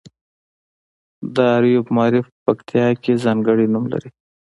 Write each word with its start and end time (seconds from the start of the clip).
د 1.35 1.35
اریوب 1.57 1.87
معارف 1.95 2.25
پکتیا 2.45 2.87
کې 3.03 3.21
ځانګړی 3.23 3.65
نوم 3.73 3.85
لري. 3.93 4.09